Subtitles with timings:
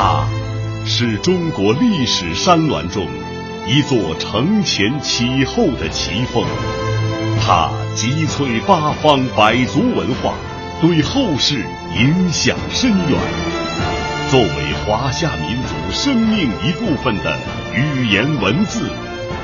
[0.00, 0.28] 它
[0.86, 3.08] 是中国历史山峦中
[3.66, 6.44] 一座承前启后的奇峰，
[7.44, 10.34] 它集萃八方百族文化，
[10.80, 11.64] 对后世
[11.96, 13.18] 影响深远。
[14.30, 17.36] 作为华夏民族生命一部分的
[17.74, 18.88] 语言文字，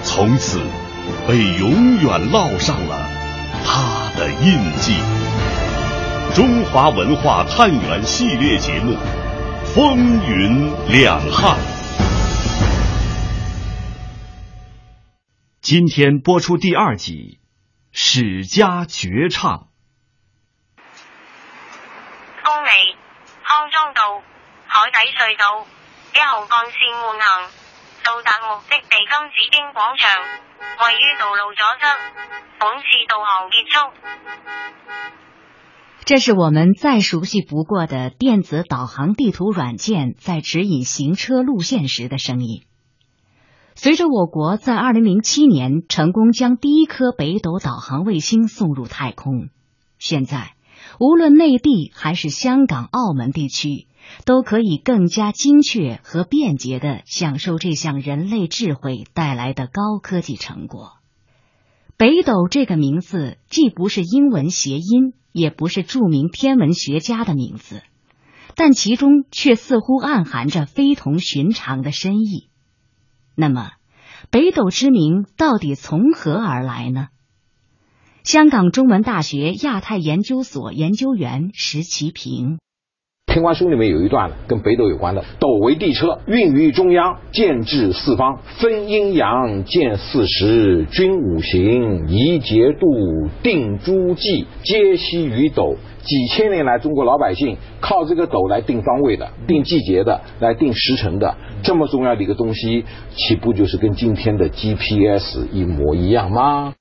[0.04, 0.60] 从此
[1.26, 3.08] 被永远烙上了
[3.66, 4.94] 它的印记。
[6.32, 8.96] 中华文化探源系列节目。
[9.74, 11.58] 风云两汉。
[15.60, 17.40] 今天播出第二集
[17.90, 19.50] 《史家绝唱》。
[20.78, 22.70] 公里
[23.42, 24.22] 康庄道
[24.68, 25.66] 海底隧道
[26.14, 27.50] 一号干线换行，
[28.04, 30.22] 到达目的地金紫荆广场，
[30.86, 31.98] 位于道路左侧。
[32.60, 33.90] 本次导航结束。
[36.04, 42.62] 这是我们再熟悉不过的电子导航地图软件在指引行车路线时的声音。
[43.74, 49.48] 随着我国在二零零七年成功将第一颗北斗导航卫星送入太空，
[49.98, 50.52] 现在
[51.00, 53.88] 无论内地还是香港、澳门地区，
[54.26, 60.98] 都可以更加精确和便捷的享受这项人类智慧带来的高科技成果。
[61.96, 65.14] 北斗这个名字既不是英文谐音。
[65.36, 67.82] 也不是著名天文学家的名字，
[68.54, 72.50] 但其中却似乎暗含着非同寻常的深意。
[73.34, 73.72] 那么，
[74.30, 77.08] 北斗之名到底从何而来呢？
[78.22, 82.60] 香港中文大学亚太研究所研究员石其平。
[83.34, 92.86] 天官书里面有一段跟北斗有关的：斗为地车，运于中央，建至四方，分阴阳，见四时，均五行，宜节度，
[93.42, 95.74] 定诸纪，皆息于斗。
[96.04, 102.84] 几千年来，中国老百姓靠这个斗来定方位的、定季节的、来定时辰的，这么重要的一个东西，
[103.16, 106.74] 岂不就是跟今天的 GPS 一模一样吗？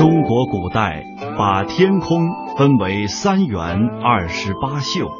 [0.00, 1.04] 中国古代
[1.36, 5.10] 把天空分为三元二十八宿，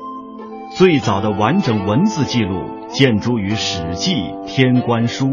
[0.75, 4.15] 最早的完整文字记录见诸于《史记·
[4.47, 5.27] 天官书》，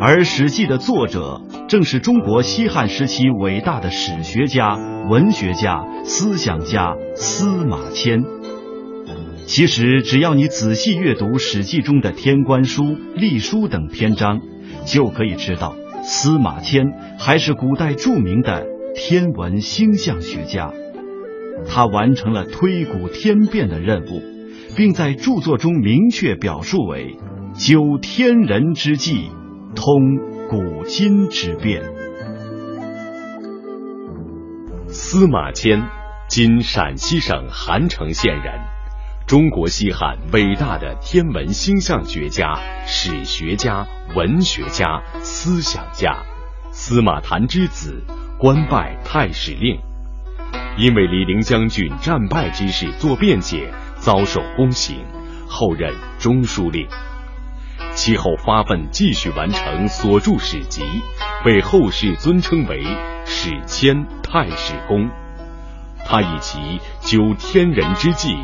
[0.00, 4.78] 而《史记》的作者正是中国西汉时期伟大的史学家、
[5.10, 8.24] 文学家、思想家司马迁。
[9.44, 12.82] 其实，只要你仔细阅读《史记》中的《天官书》
[13.14, 14.40] 《隶书》等篇章，
[14.86, 15.74] 就可以知道。
[16.02, 16.84] 司马迁
[17.18, 20.72] 还是古代著名的天文星象学家，
[21.66, 24.22] 他完成了推古天变的任务，
[24.76, 27.16] 并在著作中明确表述为
[27.54, 29.30] “究天人之际，
[29.74, 29.94] 通
[30.48, 31.82] 古今之变”。
[34.88, 35.82] 司马迁，
[36.28, 38.77] 今陕西省韩城县人。
[39.28, 46.24] 中国西汉伟大的天文星象学家、史学家、文学家、思想家，
[46.72, 48.02] 司马谈之子，
[48.38, 49.78] 官拜太史令。
[50.78, 55.04] 因为李陵将军战败之事做辩解，遭受宫刑，
[55.46, 56.88] 后任中书令。
[57.92, 60.80] 其后发奋继续完成所著史籍，
[61.44, 62.82] 被后世尊称为
[63.26, 65.10] 史迁太史公。
[66.06, 68.34] 他以其究天人之际。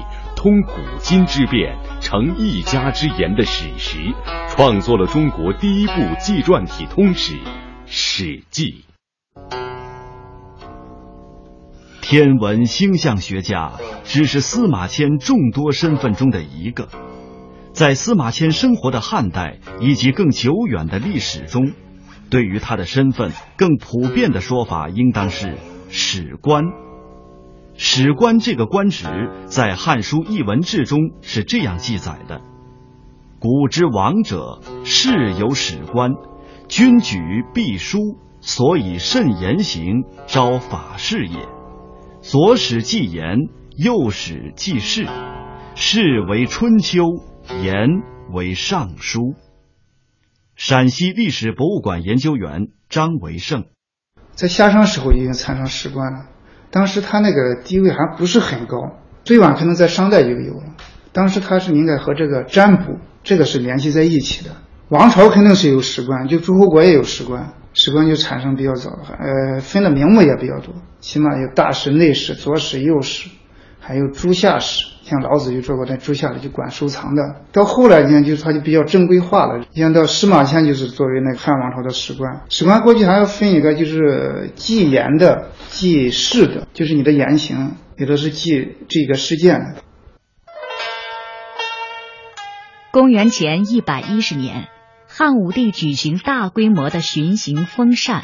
[0.45, 3.97] 通古今之变，成一家之言的史实，
[4.51, 7.33] 创作了中国第一部纪传体通史
[7.87, 8.85] 《史记》。
[12.03, 13.73] 天文星象学家
[14.05, 16.91] 只是司马迁众多身份中的一个，
[17.73, 21.73] 在司马迁生活的汉代以及更久远的历史中，
[22.29, 25.57] 对于他的身份更普遍的说法，应当是
[25.89, 26.65] 史官。
[27.77, 29.07] 史官这个官职，
[29.47, 32.41] 在《汉书·艺文志》中是这样记载的
[33.41, 36.13] ：“古之王者，世有史官，
[36.69, 37.19] 君举
[37.53, 37.99] 必书，
[38.41, 41.49] 所以慎言行，昭法事也。
[42.21, 43.39] 左史记言，
[43.77, 45.09] 右史记事，
[45.75, 47.03] 事为春秋，
[47.61, 47.89] 言
[48.33, 49.35] 为尚书。”
[50.55, 53.65] 陕西历史博物馆研究员张维胜，
[54.31, 56.29] 在夏商时候已经产生史官了。
[56.75, 60.65] 当时他那个地位还不是很高，最晚可能在商代就有了。
[61.13, 64.51] 当时他是应该和这个占卜这个是联系在一起的。
[64.89, 73.31] 王朝肯定是有史官，就诸侯国也有史官，史官就产生比较早，呃，分的名目也比较多，起码有大史、内史、左史、右史，
[73.79, 74.94] 还有诸夏史。
[75.05, 77.23] 像老子就做过，在诸夏里就管收藏的。
[77.53, 79.65] 到后来呢，就是他就比较正规化了。
[79.73, 87.77] 你像到司马迁就是作为那个汉王朝的史官，史官过去还要分一个，就是记言的、记事的，就是你的言行。
[87.97, 89.83] 有的是记这个事件的。
[92.91, 94.69] 公元前一百一十年，
[95.07, 98.23] 汉武帝举行大规模的巡行封禅，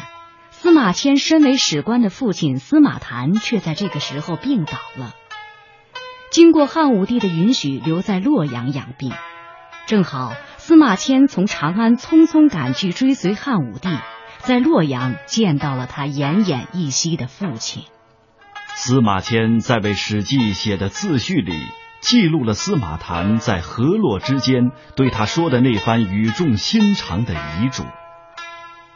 [0.51, 5.15] 司马迁身为史官的父亲司马谈却在这个时候病倒了。
[6.31, 9.13] 经过汉武帝的允许，留在洛阳养病。
[9.87, 13.89] 正好司马迁从长安匆匆赶去追随汉武帝，
[14.39, 17.83] 在洛阳见到了他奄奄一息的父亲。
[18.77, 21.53] 司马迁在为《史记》写的自序里。
[22.01, 27.83] 记录了司马谈在河洛之间对他说的那番语重心长的遗嘱。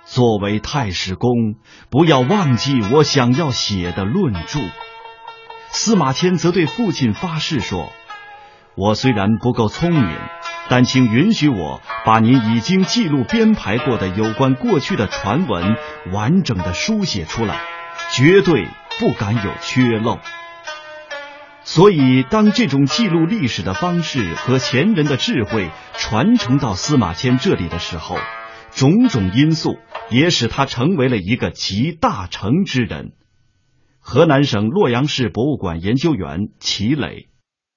[0.07, 1.57] 作为太史公，
[1.91, 4.59] 不要忘记我想要写的论著。
[5.75, 7.93] 司马迁则对父亲发誓说
[8.79, 10.17] ：“我虽然不够聪明，
[10.69, 15.75] 但请允许我把您已经记录编排过的有关过去的传闻
[16.13, 17.61] 完整的书写出来，
[18.13, 18.69] 绝对
[19.01, 20.21] 不敢有缺漏。”
[21.65, 28.17] 所以，当这种记录历史的方式和前人的智慧传承到司马迁这里的时候，
[28.71, 29.77] 种种因素
[30.09, 33.11] 也使他成为了一个集大成之人。
[34.07, 37.31] 河南省洛阳市博物馆研究员齐磊。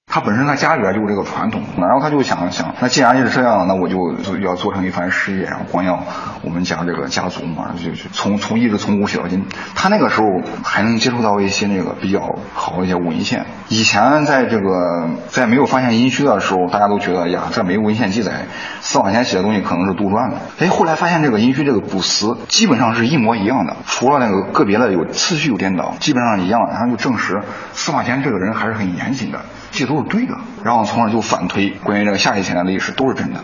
[0.10, 6.02] 他本身他家里边就是这个传统，然后他就想想，那既然是这样，那我就要做成一番事业，然后光耀
[6.42, 9.46] 我们家这个家族嘛，就就从从一直从古写到今。
[9.76, 10.28] 他那个时候
[10.64, 13.46] 还能接触到一些那个比较好的一些文献。
[13.68, 18.46] 以前在这个在没有发现殷墟的时候，大家都觉得呀，这没有文献记载，
[18.80, 20.38] 司马迁写的东西可能是杜撰的。
[20.60, 26.62] 哎，后来发现这个殷墟这个古词基本上是一模一样的，除了那个个别的有次序有颠倒，基本上一样。
[26.72, 27.44] 然后就证实
[27.74, 29.42] 司马迁这个人还是很严谨的。
[29.78, 33.44] 这都是对的，然后从而就反推关于这个夏以前的历史都是真的。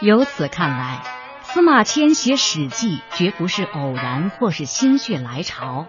[0.00, 1.00] 由此看来，
[1.44, 5.86] 司马迁写《史记》绝不是偶然或是心血来潮，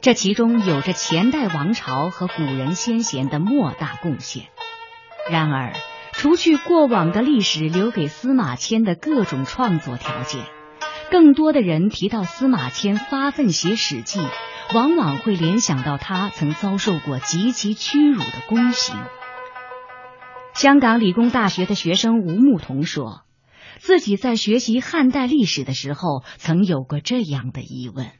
[0.00, 4.46] 这其中有着前代王朝和古人先贤的莫大贡献。
[5.30, 5.72] 然而，
[6.10, 10.42] 除去过往的历史留给司马迁的各种创作条件，
[11.12, 14.18] 更多的人提到司马迁发奋写《史记》。
[14.72, 18.96] 往往会联想到他曾遭受过极其屈辱的宫刑。
[20.54, 23.22] 香港理工大学的学生吴牧童说，
[23.78, 28.10] 自己在学习汉代历史的时候，曾有过这样的疑问。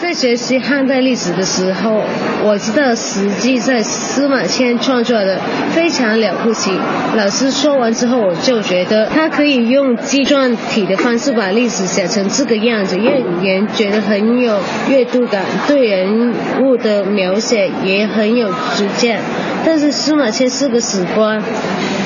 [0.00, 2.02] 在学习汉代历史的时候，
[2.44, 5.40] 我知道《史记》在司马迁创作的
[5.70, 6.70] 非常了不起。
[7.16, 19.20] 老师说完之后，我就觉得他可以用纪传体的方式把历史写成这个样子，让人觉得很有阅读感，对人物的描写也很有主见。
[19.64, 21.40] 但是司马迁是个史官，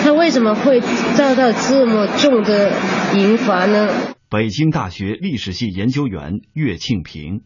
[0.05, 0.83] 他为什么会
[1.15, 2.73] 遭到这么重的
[3.13, 3.89] 刑罚呢？
[4.29, 7.43] 北京大学历史系研究员岳庆平。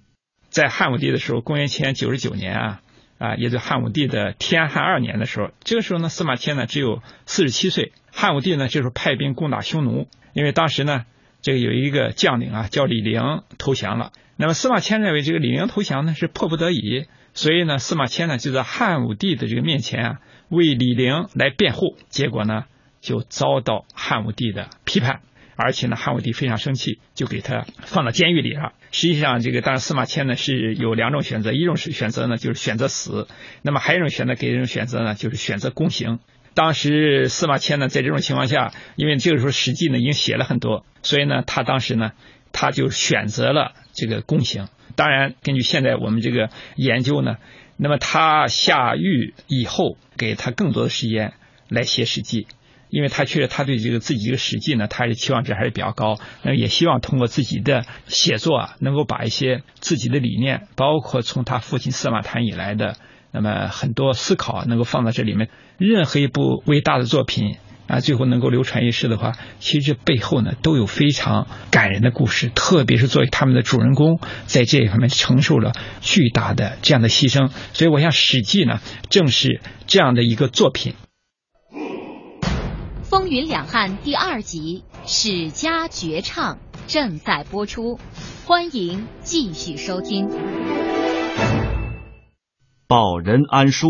[0.51, 2.81] 在汉武帝的时候，公元前九十九年啊，
[3.19, 7.93] 啊，也就汉武帝的天汉二年的时候，这个时候呢，司马迁呢只有四十七岁。
[8.13, 11.05] 汉武帝呢，这时候派兵攻打匈奴，因为当时呢，
[11.41, 14.13] 这个有一个将领啊叫李陵投降了。
[14.37, 20.19] 那么司马迁认为这个李陵投降呢是迫不得已，所以呢，司马迁呢就在汉武帝的这个面前啊
[20.49, 22.65] 为李陵来辩护，结果呢
[23.01, 25.21] 就遭到汉武帝的批判。
[25.61, 28.73] 而且呢，汉武帝非常生气，就给他放到监狱里了。
[28.91, 33.29] 实际上，这个当然司马迁呢是有两种选择，一种是选择呢就是选择死，
[33.63, 36.19] 那么还有一种选择给人选择呢就是选择宫刑。
[36.55, 42.13] 当时司马迁呢在这种情况下，因为这个时候《史记》呢已经写了很多，所以呢他当时呢
[42.53, 44.67] 他就选择了这个宫刑。
[44.97, 47.37] 当然，根据现在我们这个研究呢，
[47.77, 51.33] 那么他下狱以后，给他更多的时间
[51.69, 52.43] 来写《史记》。
[52.91, 56.19] 因为他确实，他对这个自己这个史记呢，他的期望值还是比较高。
[56.43, 62.97] 那也希望通过自己的写作啊，能够把一些自己的理念，包括从他父亲司马谈以来的
[63.33, 65.49] 那么很多思考，能够放到这里面。
[65.79, 67.57] 任何一部伟大的作品
[67.87, 72.49] 啊，最后能够流传一世的话，其实背后呢都有非常感人的故事。
[72.49, 77.51] 特别是作为他们的主人公，在这一方面承受了巨大的这样的牺牲。
[77.73, 80.95] 所以，我想《史记》呢，正是这样的一个作品。
[83.11, 86.55] 风云两汉第二集《史家绝唱》
[86.87, 87.99] 正在播出，
[88.47, 90.29] 欢迎继续收听。
[92.87, 93.89] 《报任安书》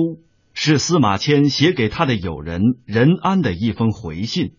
[0.55, 4.55] 是司马迁写给他的友人任安的一封回信。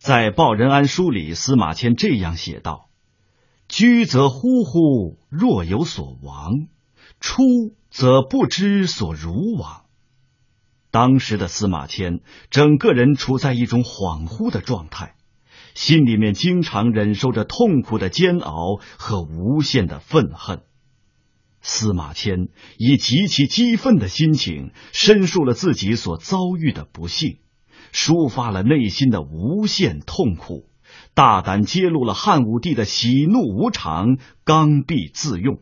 [0.00, 2.90] 在《报任安书》里，司马迁这样写道
[3.70, 6.50] ：“居则忽忽，若有所亡；
[7.20, 7.44] 出
[7.88, 9.84] 则不知所如往。”
[10.96, 15.14] 当时的司马迁整个人处在一种恍惚的状态，
[15.74, 20.62] 心里面经常忍受着痛苦的煎熬和无限的愤恨。
[21.60, 22.48] 司马迁
[22.78, 27.40] 以极其激愤的心情申述了自己所遭遇的不幸，
[27.92, 30.70] 抒发了内心的无限痛苦，
[31.12, 35.60] 大胆揭露了汉武帝的喜怒无常、刚愎自用。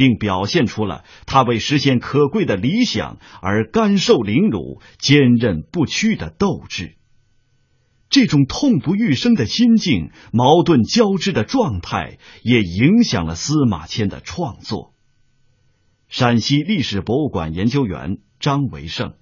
[0.00, 6.94] 并表现出了他为实现可贵的理想而甘受凌辱、坚韧不屈的斗志。
[8.08, 14.94] 这种痛不欲生的心境、矛盾交织的状态，也影响了司马迁的创作。
[16.08, 19.12] 陕西历史博物馆研究员张维胜，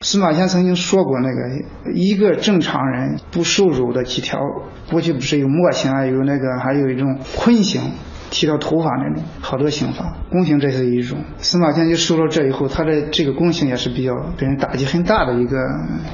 [0.00, 4.40] 司马迁曾经说过：“那个一个正常人不受辱的几条，
[4.90, 7.82] 过去不是有墨刑啊，有那个还有一种坤刑。”
[8.30, 11.18] 剃掉头发那种，好多刑罚，宫刑这是一种。
[11.38, 15.56] 司马迁就受到这以后，他的这个宫刑也是比较给人打击很大的一个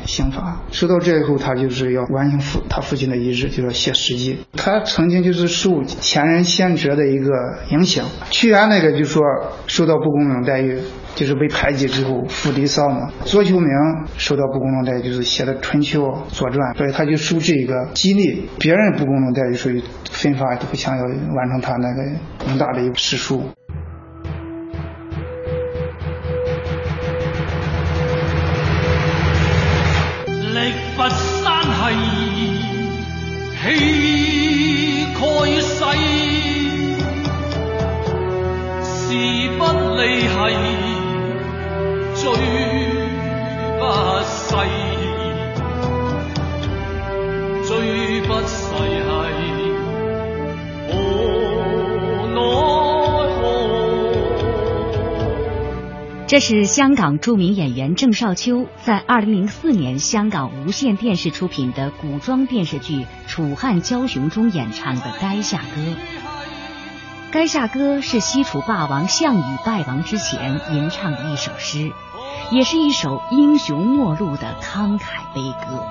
[0.06, 0.60] 刑罚。
[0.70, 4.38] 受到这以后，他就是要完成父他父亲的遗志，就要写史记。
[4.52, 7.30] 他曾经就是受前人先哲的一个
[7.70, 8.06] 影响。
[8.30, 9.22] 屈原那个就说
[9.66, 10.78] 受到不公平待遇。
[11.14, 13.10] 就是被排挤之后，负敌骚嘛。
[13.24, 13.68] 左丘明
[14.16, 22.02] 受到不公正待遇，就是写的《春秋》《左传》，所以他就受这个激励，别人不公正待遇，所以奋发图强，要完成他那个
[22.44, 23.42] 宏大的一个史书。
[30.26, 31.96] 力拔山气，
[33.62, 34.21] 气
[56.32, 65.82] 这是香港著名演员郑少秋在二零零四年香港无线电视出品的古装电视剧《楚汉交雄》中演唱的《垓下歌》。
[67.38, 71.92] 《垓下歌》是西楚霸王项羽败亡之前吟唱的一首诗，
[72.50, 75.84] 也是一首英雄末路的慷慨悲歌。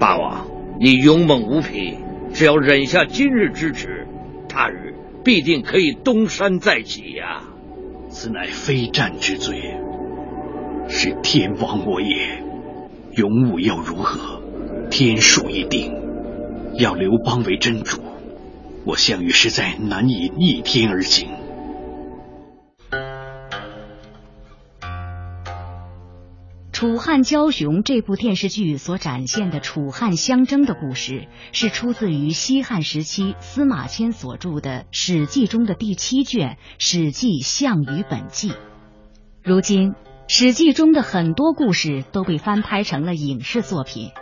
[0.00, 0.48] 霸王，
[0.80, 1.96] 你勇猛无匹，
[2.34, 4.04] 只要忍下今日之耻，
[4.48, 7.42] 他日必定可以东山再起呀！
[8.10, 9.76] 此乃非战之罪，
[10.88, 12.42] 是天亡我也。
[13.12, 14.40] 勇武又如何？
[14.90, 15.92] 天数已定，
[16.74, 17.98] 要刘邦为真主，
[18.84, 21.28] 我项羽实在难以逆天而行。
[26.78, 38.50] 《楚汉骄雄》这部电视剧所展现的楚汉相争的故事，是出自于西汉时期司马迁所著的《史记》中的第七卷《史记·项羽本纪》。
[39.42, 39.90] 如今，
[40.28, 44.12] 《史记》中的很多故事都被翻拍成了影视作品。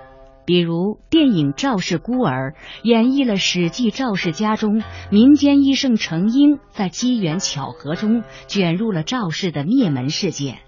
[0.47, 10.61] 比如电影《赵氏孤儿》演绎了《史记·赵氏家》中民间医圣程婴在机缘巧合中卷入了赵氏的灭门事件，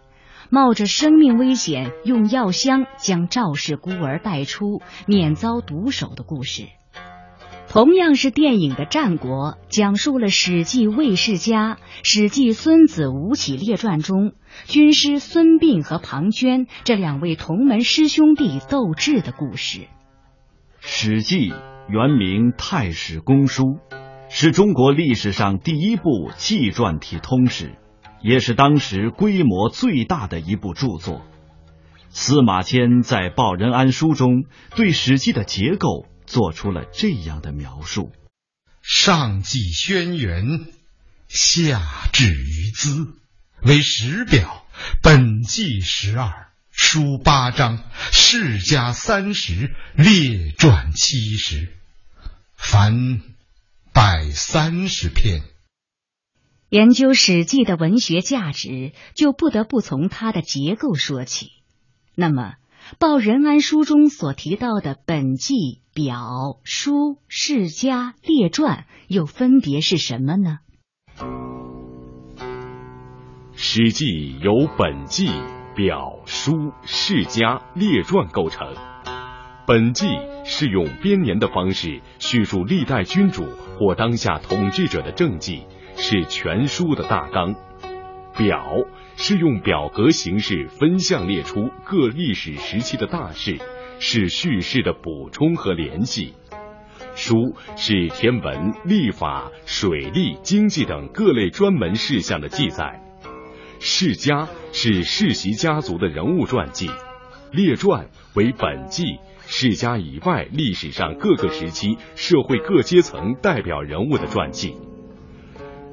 [0.51, 6.65] 冒着生命危险用药箱将赵氏孤儿带出，免遭毒手的故事。
[7.71, 14.33] 同样是电影的《战国》，讲述了《史记·魏世家》《史记·孙子吴起列传》中
[14.65, 19.81] 军师孙膑和庞涓这两位同门师兄弟斗智的故事。
[20.81, 21.51] 《史记》
[21.91, 23.65] 原名《太史公书》，
[24.31, 27.75] 是中国历史上第一部纪传体通史，
[28.23, 31.27] 也是当时规模最大的一部著作。
[32.11, 34.45] 司马迁在《报任安书》中
[34.77, 36.07] 对《史记》的结构。
[36.29, 38.13] 做出了这样的描述：
[38.83, 40.67] 上记轩辕，
[41.27, 41.81] 下
[42.13, 43.15] 至于兹，
[43.63, 44.67] 为十表，
[45.01, 47.83] 本纪十二，书八章，
[48.13, 51.73] 世家三十，列传七十，
[52.59, 53.23] 凡
[53.95, 55.41] 百三十篇。
[56.71, 61.47] 研究《史记》的文学价值，就不得不从它的结构说起。
[62.15, 62.57] 那么，
[62.99, 70.59] 《报任安书》中所提到的本纪、表、书、世家、列传，又分别是什么呢？
[73.55, 74.05] 《史记》
[74.43, 75.31] 由本纪、
[75.75, 78.75] 表、书、世家、列传构成。
[79.67, 80.07] 本纪
[80.45, 83.47] 是用编年的方式叙述历代君主
[83.79, 85.63] 或当下统治者的政绩，
[85.99, 87.55] 是全书的大纲。
[88.37, 88.87] 表。
[89.21, 93.59] 是用表格形式分项列出各历史时期的大事，
[93.99, 96.35] 是叙事的补充和联系。
[97.17, 97.35] 书
[97.75, 103.03] 是天文、历法、水利、经济等各类专门事项的记载。
[103.81, 106.89] 世家是世袭家族的人物传记。
[107.51, 114.71] 列传为本纪世家以外历史上各个时期社会各阶层代表人物的传记。《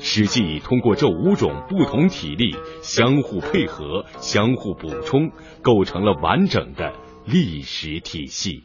[0.08, 5.32] 史记》通过这五种不同体例相互配合、相互补充，
[5.64, 6.94] 构成了完整的
[7.26, 8.52] 历史体系。《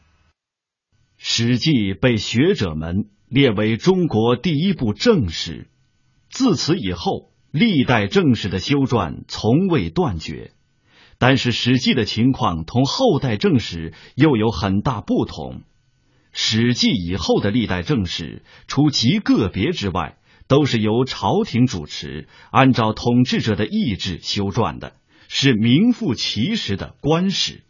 [1.16, 5.70] 史记》被学者们列为中国第一部正史，
[6.28, 10.52] 自此以后，历代正史的修撰从未断绝。
[11.18, 15.54] 但是，《史记》的情况同后代正史又有很大不同。
[16.32, 20.18] 《史记》以后的历代正史，除极个别之外，
[20.50, 24.94] 都是由朝廷主持，按照统治者的意志修撰的，
[25.28, 27.62] 是名副其实的官史。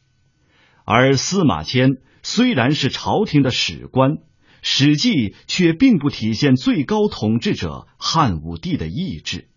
[0.87, 4.13] 而司马迁虽然是朝廷的史官，
[4.63, 5.11] 《史记》
[5.47, 9.51] 却并不体现最高统治者汉武帝的意志。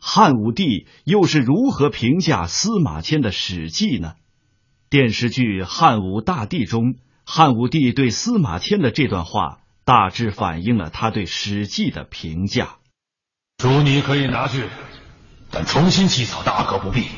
[0.00, 4.14] 汉武帝又是如何评价司马迁的《史记》呢？
[4.88, 9.60] 电视剧《汉武大帝》中，汉武帝对司马迁的这段话。
[9.90, 12.76] 大致反映了他对《史记》的评价。
[13.60, 14.68] 书你可以拿去，
[15.50, 17.08] 但重新起草大可不必。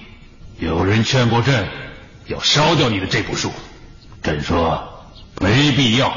[0.59, 1.69] 有人劝过朕
[2.29, 3.53] 要烧掉你的这部书，
[4.23, 5.05] 朕说
[5.39, 6.15] 没必要。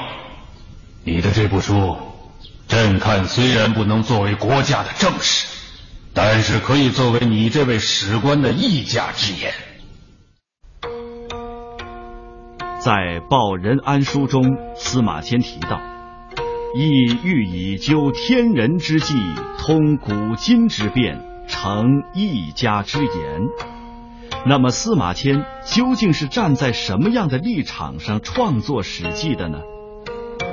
[1.04, 1.98] 你的这部书，
[2.70, 5.48] 朕看虽然不能作为国家的正史，
[6.14, 9.54] 但是可以作为你这位史官的一家之言。
[12.80, 12.94] 在
[13.28, 15.95] 《报任安书》中，司马迁提到。
[16.78, 16.90] 亦
[17.24, 19.14] 欲以究天人之际，
[19.58, 23.12] 通古今之变，成一家之言。
[24.46, 29.62] 那么司马迁究竟是站在什么样的立场上创作《史记》的呢？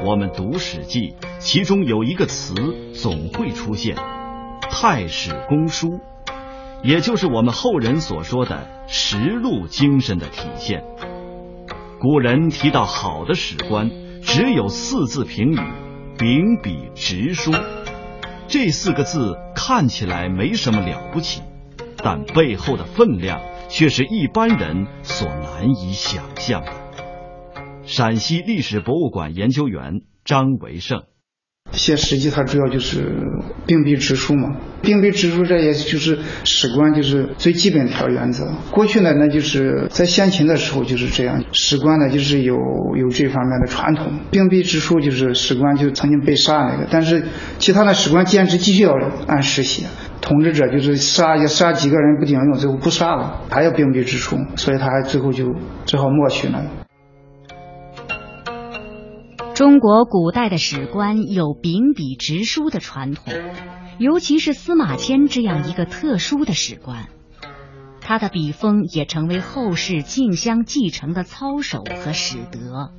[0.07, 2.55] 我们读《史记》，其中有一个词
[2.95, 3.97] 总会出现——
[4.71, 5.99] 太史公书，
[6.85, 10.85] 也就是我们后人所说的实录精神的体现。
[11.99, 13.91] 古人提到好的史官，
[14.23, 15.59] 只有四字评语。
[16.23, 17.51] 秉笔直书，
[18.47, 21.43] 这四个字看起来没什么了不起，
[21.97, 26.73] 但背后的分量却是一般人所难以想象的。
[27.83, 31.03] 陕西历史博物馆研究员张维胜。
[31.73, 33.13] 写史记，它主要就是
[33.67, 34.57] 秉笔直书嘛。
[34.83, 38.53] 秉笔直书，这也就是史官就是最基本一条原则。
[38.71, 42.57] 过去呢，那就是在先秦的时候就是这样，史官呢就是有
[42.97, 44.13] 有这方面的传统。
[44.31, 47.25] 秉笔直书就是史官就曾经被杀那个，但是
[47.59, 48.93] 其他的史官坚持继续要
[49.27, 49.87] 按史写。
[50.21, 55.53] 统治者就是杀也杀几个人不顶用，最后不杀了，还要秉笔直书，所以他最后就
[55.85, 56.63] 只好默许了。
[59.55, 63.35] 中国古代的史官有秉笔直书的传统，
[63.99, 67.09] 尤其是司马迁这样一个特殊的史官，
[68.01, 72.93] 他的笔锋也成为后世竞相继承的操守和史德。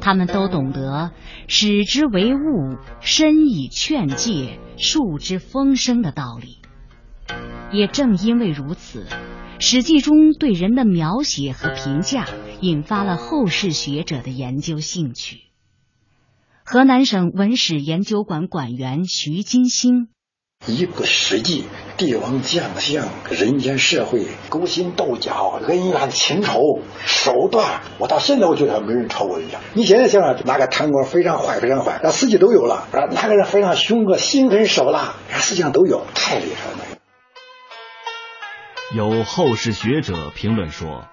[0.00, 1.10] 他们都懂得
[1.46, 6.58] “史之为物，深以劝诫，述之风声”的道理。
[7.70, 9.04] 也正因为如此，
[9.58, 12.24] 《史记》中对人的描写和评价，
[12.60, 15.45] 引发了后世学者的研究兴趣。
[16.68, 20.08] 河南省文史研究馆馆员徐金星：
[20.66, 21.64] 一个史记，
[21.96, 29.60] 帝王将相、人间社会、勾心斗角、恩怨情仇、手段，我到现在我觉得没人超过人家。
[29.74, 36.78] 你现在想想，哪个贪官非常坏，非常坏，那实际都有了；哪个人非常凶恶、心狠手辣，实际上都有，太厉害了。
[38.92, 41.04] 有后世学者评论说，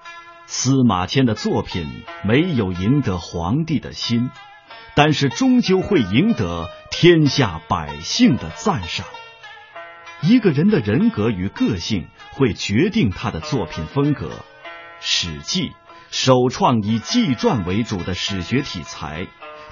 [0.48, 1.86] 司马迁的作品
[2.28, 4.32] 没有赢得皇帝的心。
[4.96, 9.06] 但是终究会赢得天下百姓的赞赏。
[10.22, 14.28] 一个人的人格与个性会决定他的作品风格。
[15.00, 15.70] 《史记》
[16.12, 19.28] 首创以纪传为主的史学题材，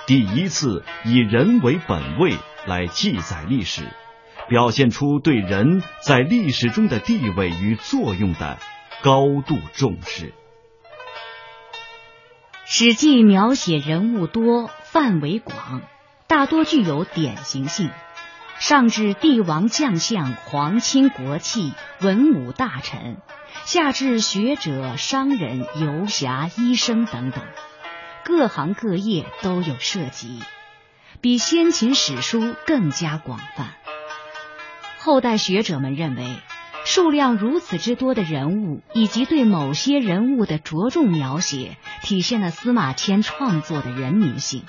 [0.08, 3.88] 第一次以人为本位来记载历史，
[4.50, 8.58] 表现出对人在历史中的地位与作用的
[9.04, 10.32] 高度重视。
[12.66, 14.70] 《史记》描写人物多。
[14.92, 15.84] 范围广，
[16.28, 17.92] 大多具有典型性，
[18.60, 23.22] 上至帝王将相、皇亲国戚、文武大臣，
[23.64, 27.42] 下至学者、商人、游侠、医生等等，
[28.26, 30.42] 各行各业都有涉及，
[31.22, 33.70] 比先秦史书更加广泛。
[35.00, 36.36] 后代学者们认为，
[36.84, 44.66] 数量如此之多的人物，以及对某些人物的着重描写，体现了司马迁创作的人民性。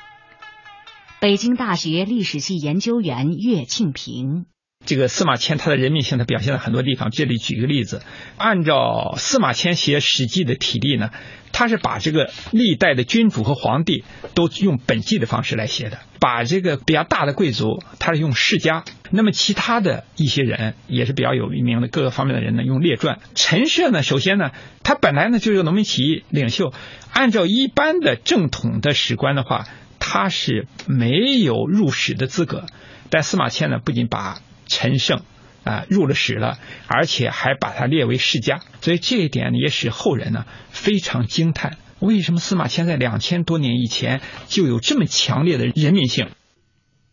[1.23, 4.47] 北京大学历史系研究员岳庆平：
[4.85, 7.13] 这个司马迁他的人民性，他表现在很多地方。
[7.13, 8.03] 这里举一个例子，
[8.37, 11.11] 按照司马迁写《史记》的体例呢，
[11.53, 14.03] 他是把这个历代的君主和皇帝
[14.35, 18.83] 都用本纪的方式来写的，把这个比较大的贵族，他是用世家，
[19.13, 23.21] 那么其他的一些人也是比较有名的各个方面的人呢，用列传。
[23.37, 24.51] 陈涉呢，首先呢，
[24.83, 26.75] 他本来呢就是农民起义领袖，
[27.13, 29.69] 按照一般的正统的史观的话，
[30.05, 32.67] 他是没有入史的资格，
[33.09, 35.23] 但司马迁呢，不仅把陈胜
[35.63, 41.79] 啊入了史了，而且还把他列为世家，所以这一点也使后人呢非常惊叹。
[42.01, 46.31] 为什么司马迁在两千多年以前就有这么强烈的人民性？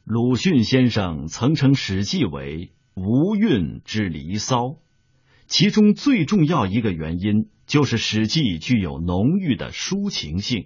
[0.03, 4.77] 鲁迅先生曾称《史记》为无韵之离骚，
[5.45, 10.63] 其中最重要一个原因就是《史记》具有浓郁的抒情性，《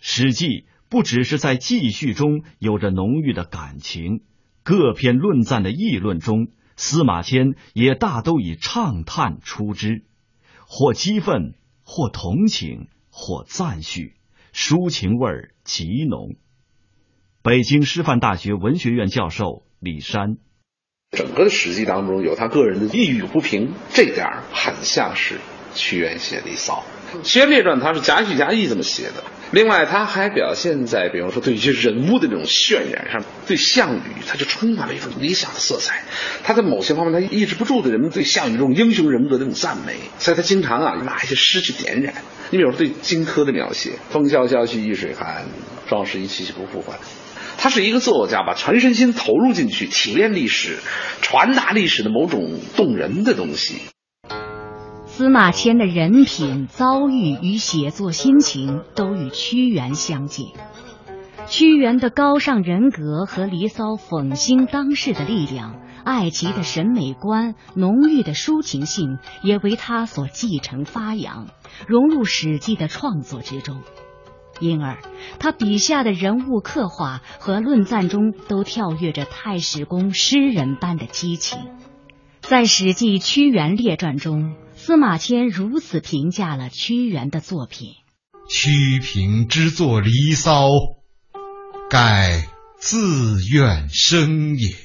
[0.00, 0.46] 史记》
[0.88, 4.22] 不只是在记叙中有着浓郁的感情。
[4.62, 10.04] 各篇论赞的议论中，司马迁也大都以畅叹出之，
[10.66, 14.14] 或激愤，或同情，或赞许，
[14.52, 16.36] 抒情味儿极浓。
[17.42, 20.36] 北京师范大学文学院教授李山，
[21.10, 25.38] 整个的史记当中有他个人的抑郁不平，这点很像是
[25.74, 26.84] 屈原写《离骚》。
[27.22, 29.24] 《屈原列传》他是夹叙夹议这么写的。
[29.50, 36.02] 另外，他还表现在，比方说对一些人物的这种渲染上，对项羽他就充满了一种理想的色彩。
[36.44, 42.14] 他在某些方面，他抑制不住的人们对项羽这种英雄人物的这种赞美，所以他经常啊拿一些诗去点燃。
[42.50, 45.46] 你比如说对荆轲的描写，“风萧萧兮易水寒，
[45.88, 46.98] 壮士一去兮不复还。”
[47.56, 50.76] 他是一个作家，把全身心投入进去，提炼历史，
[51.22, 53.76] 传达历史的某种动人的东西。
[55.18, 60.46] 司马迁的人品、遭遇与写作心情都与屈原相近。
[61.48, 71.48] 屈原的高尚人格和《离骚》讽兴当世的力量，爱极的审美观、浓郁的抒情性，也为他所继承发扬，
[71.88, 73.80] 融入《史记》的创作之中。
[74.60, 74.98] 因而，
[75.40, 81.58] 他笔下的人物刻画和论赞中都跳跃着太史公诗人般的激情。
[82.40, 84.54] 在《史记·屈原列传》中。
[84.78, 87.94] 司马迁如此评价了屈原的作品：
[88.48, 90.68] 屈平之作《离骚》，
[91.90, 94.76] 盖自怨生也。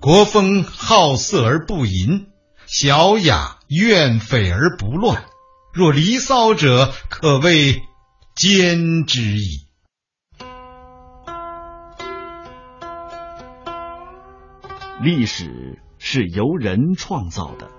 [0.00, 2.26] 国风好色而不淫，
[2.66, 5.24] 小雅怨匪而不乱。
[5.72, 7.82] 若《离骚》者，可谓
[8.34, 9.68] 兼之矣。
[15.00, 17.70] 历史是由人创造的。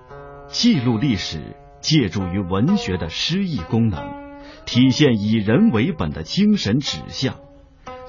[0.51, 4.03] 记录历史，借助于文学的诗意功能，
[4.65, 7.35] 体现以人为本的精神指向，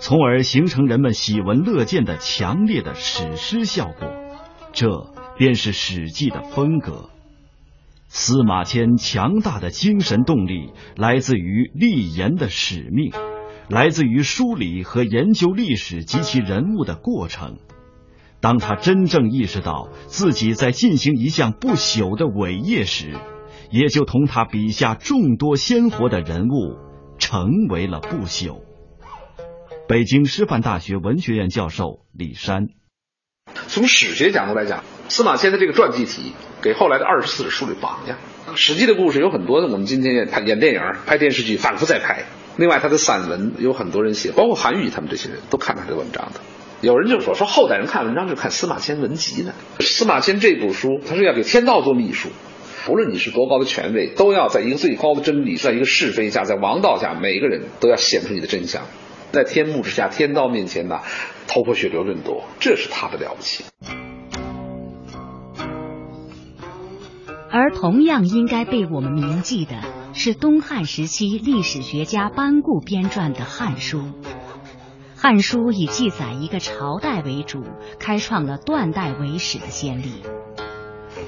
[0.01, 4.13] 从而形成人们喜闻乐见的强烈的史诗效果。
[4.73, 7.11] 这便是《史记》的风格。
[8.09, 13.13] 司马迁强大的精神动力来自于立言的使命，
[13.69, 17.59] 来自于梳理和研究历史及其人物的过程。
[18.43, 23.15] 当他真正意识到自己在进行一项不朽的伟业时，
[23.71, 26.77] 也就同他笔下众多鲜活的人物
[27.19, 28.61] 成为了不朽。
[29.87, 32.67] 北京师范大学文学院教授李山，
[33.69, 38.19] 从史学角度来讲，司马迁的这个传记体给后来的二十四史树立榜样。
[38.57, 42.25] 史记的故事有很多的，我们今天也拍演电影、拍电视剧，反复在拍。
[42.57, 46.41] 另外，他的散文有很多人写，包括韩愈他们这些人都看他的文章的。
[46.83, 49.53] 有人就说说后代人看文章就看司马迁文集呢。
[49.79, 52.29] 司马迁这部书，他是要给天道做秘书，
[52.85, 58.83] 不论你是多高的权位，都要在一个最高的真理，在一个是非下，在王道下，每个人都要显出你的真相，
[59.31, 61.03] 在天幕之下，天道面前呐，
[61.47, 63.63] 头破血流论多，这是他的了不起。
[67.49, 69.75] 而同样应该被我们铭记的
[70.15, 73.99] 是东汉时期历史学家班固编撰的《汉书》。
[75.23, 77.63] 《汉书》以记载一个朝代为主，
[78.01, 80.15] 开创了断代为史的先例。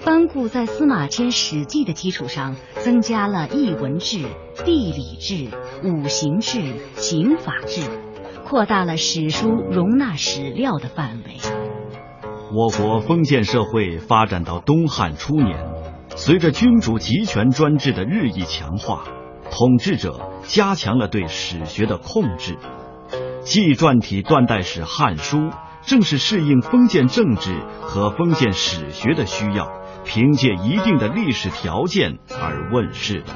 [0.04, 4.24] 班固在司马迁《史记》的基础上，增加了译文志、
[4.64, 7.88] 地理志、五行志、刑法志，
[8.44, 11.36] 扩大了史书容纳史料的范围。
[12.52, 15.56] 我国封建社会发展到东汉初年，
[16.16, 19.04] 随着君主集权专制的日益强化，
[19.52, 22.58] 统治者加强了对史学的控制。
[23.44, 25.36] 纪传体断代史《汉书》
[25.82, 29.70] 正是适应封建政治和封建史学的需要，
[30.04, 33.34] 凭借一定的历史条件而问世的。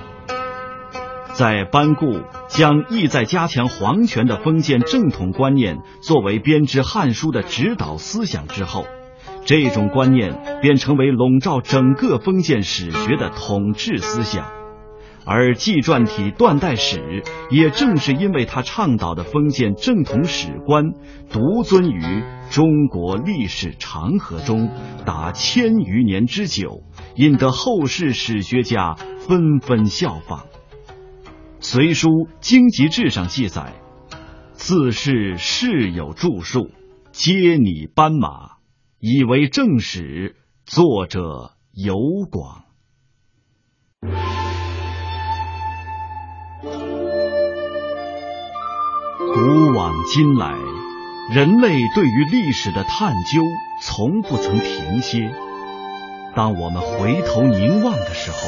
[1.34, 8.86] 在班固将意在加强皇权的封建正统观念作为编织《汉书》的指导思想之后，
[9.44, 14.57] 这种观念便成为笼罩整个封建史学的统治思想。
[15.30, 20.92] 而纪传体断代史，也正是因为他倡导的封建正统史观，
[21.30, 22.00] 独尊于
[22.50, 24.70] 中国历史长河中
[25.04, 26.82] 达千余年之久，
[27.14, 30.40] 引得后世史学家纷纷效仿。
[31.60, 32.08] 《隋书·
[32.40, 33.74] 经籍志》上记载
[34.56, 36.70] ：“自是世有著述，
[37.12, 38.52] 皆拟斑马，
[38.98, 40.36] 以为正史。
[40.64, 41.94] 作者尤
[42.30, 42.62] 广。”
[49.40, 50.52] 古往今来，
[51.30, 53.40] 人类对于历史的探究
[53.80, 55.30] 从不曾停歇。
[56.34, 58.38] 当我们回头凝望的时候，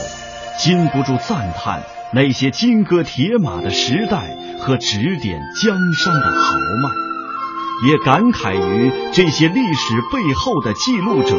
[0.59, 11.37] 禁不住赞叹那些金戈铁马的时代和指点江山的豪迈，也感慨于这些历史背后的记录者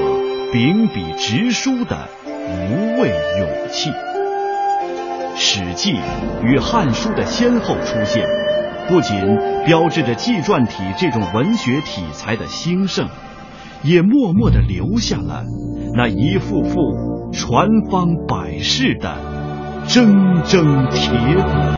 [0.53, 3.09] 秉笔直书的无畏
[3.39, 3.89] 勇气。
[5.35, 5.91] 《史记》
[6.41, 8.25] 与《汉书》的先后出现。
[8.91, 9.15] 不仅
[9.65, 13.07] 标志着纪传体这种文学体裁的兴盛，
[13.83, 15.45] 也默默地留下了
[15.95, 19.15] 那一幅幅传芳百世的
[19.87, 21.09] 铮铮铁
[21.41, 21.61] 骨。